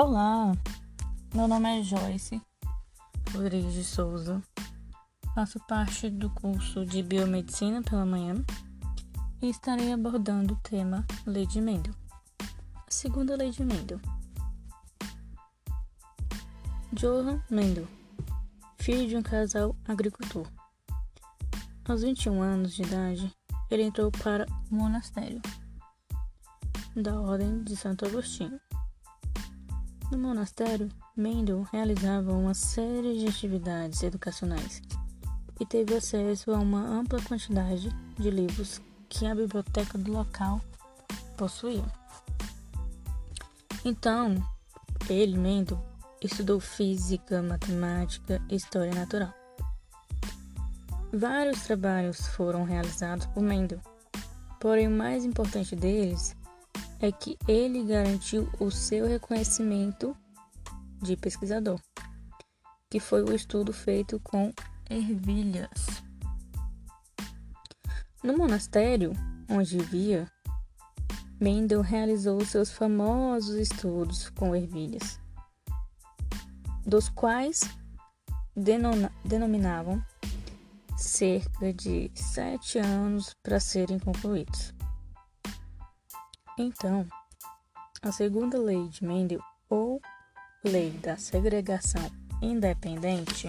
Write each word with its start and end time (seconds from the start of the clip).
Olá, 0.00 0.52
meu 1.34 1.48
nome 1.48 1.80
é 1.80 1.82
Joyce 1.82 2.40
Rodrigues 3.32 3.74
de 3.74 3.82
Souza. 3.82 4.40
Faço 5.34 5.58
parte 5.66 6.08
do 6.08 6.30
curso 6.30 6.86
de 6.86 7.02
Biomedicina 7.02 7.82
pela 7.82 8.06
manhã 8.06 8.36
e 9.42 9.50
estarei 9.50 9.92
abordando 9.92 10.54
o 10.54 10.60
tema 10.62 11.04
Lei 11.26 11.48
de 11.48 11.60
Mendel. 11.60 11.92
A 12.86 12.88
segunda 12.88 13.34
Lei 13.34 13.50
de 13.50 13.64
Mendel. 13.64 14.00
Johann 16.92 17.42
Mendel, 17.50 17.88
filho 18.78 19.08
de 19.08 19.16
um 19.16 19.22
casal 19.22 19.74
agricultor. 19.84 20.46
Aos 21.88 22.02
21 22.02 22.40
anos 22.40 22.72
de 22.72 22.84
idade, 22.84 23.34
ele 23.68 23.82
entrou 23.82 24.12
para 24.12 24.46
o 24.70 24.76
monastério 24.76 25.42
da 26.94 27.20
Ordem 27.20 27.64
de 27.64 27.74
Santo 27.74 28.06
Agostinho 28.06 28.60
no 30.10 30.18
monastério, 30.18 30.88
Mendel 31.16 31.66
realizava 31.72 32.32
uma 32.32 32.54
série 32.54 33.18
de 33.18 33.26
atividades 33.26 34.02
educacionais 34.02 34.82
e 35.60 35.66
teve 35.66 35.96
acesso 35.96 36.52
a 36.52 36.58
uma 36.58 36.80
ampla 36.80 37.20
quantidade 37.22 37.90
de 38.18 38.30
livros 38.30 38.80
que 39.08 39.26
a 39.26 39.34
biblioteca 39.34 39.98
do 39.98 40.12
local 40.12 40.60
possuía. 41.36 41.84
Então, 43.84 44.36
ele, 45.08 45.36
Mendel, 45.36 45.78
estudou 46.22 46.60
física, 46.60 47.42
matemática 47.42 48.40
e 48.48 48.56
história 48.56 48.94
natural. 48.94 49.32
Vários 51.12 51.62
trabalhos 51.62 52.26
foram 52.28 52.64
realizados 52.64 53.26
por 53.26 53.42
Mendel, 53.42 53.80
porém 54.60 54.88
o 54.88 54.90
mais 54.90 55.24
importante 55.24 55.74
deles 55.74 56.36
é 57.00 57.12
que 57.12 57.38
ele 57.46 57.84
garantiu 57.84 58.48
o 58.58 58.70
seu 58.70 59.06
reconhecimento 59.06 60.16
de 61.00 61.16
pesquisador, 61.16 61.80
que 62.90 62.98
foi 62.98 63.22
o 63.22 63.34
estudo 63.34 63.72
feito 63.72 64.20
com 64.20 64.52
ervilhas. 64.90 65.70
No 68.22 68.36
monastério 68.36 69.12
onde 69.48 69.78
vivia, 69.78 70.30
Mendel 71.40 71.82
realizou 71.82 72.44
seus 72.44 72.70
famosos 72.70 73.54
estudos 73.54 74.28
com 74.30 74.56
ervilhas, 74.56 75.20
dos 76.84 77.08
quais 77.08 77.60
denominavam 79.24 80.04
cerca 80.96 81.72
de 81.72 82.10
sete 82.12 82.78
anos 82.78 83.36
para 83.40 83.60
serem 83.60 84.00
concluídos. 84.00 84.74
Então, 86.58 87.06
a 88.02 88.10
segunda 88.10 88.58
lei 88.58 88.88
de 88.88 89.04
Mendel, 89.04 89.40
ou 89.70 90.00
lei 90.64 90.90
da 90.90 91.16
segregação 91.16 92.10
independente, 92.42 93.48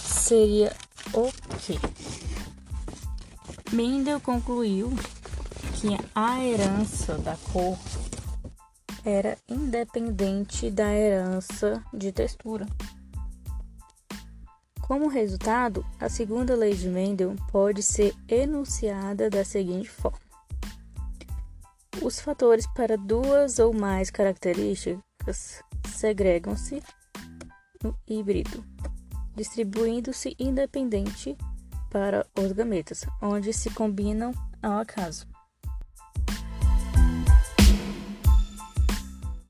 seria 0.00 0.74
o 1.12 1.30
que? 1.58 1.78
Mendel 3.74 4.18
concluiu 4.20 4.90
que 5.74 5.88
a 6.14 6.42
herança 6.42 7.18
da 7.18 7.36
cor 7.52 7.76
era 9.04 9.36
independente 9.46 10.70
da 10.70 10.90
herança 10.94 11.84
de 11.92 12.10
textura. 12.10 12.66
Como 14.80 15.08
resultado, 15.08 15.84
a 16.00 16.08
segunda 16.08 16.54
lei 16.56 16.74
de 16.74 16.88
Mendel 16.88 17.36
pode 17.52 17.82
ser 17.82 18.14
enunciada 18.28 19.28
da 19.28 19.44
seguinte 19.44 19.90
forma: 19.90 20.25
os 22.02 22.20
fatores 22.20 22.66
para 22.74 22.96
duas 22.96 23.58
ou 23.58 23.72
mais 23.72 24.10
características 24.10 25.62
segregam-se 25.88 26.82
no 27.82 27.96
híbrido, 28.06 28.64
distribuindo-se 29.34 30.34
independente 30.38 31.36
para 31.90 32.26
os 32.38 32.52
gametas, 32.52 33.04
onde 33.22 33.52
se 33.52 33.70
combinam 33.70 34.32
ao 34.62 34.78
acaso. 34.78 35.26